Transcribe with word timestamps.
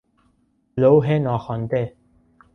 لوح 0.77 1.09
ناخوانده 1.09 1.95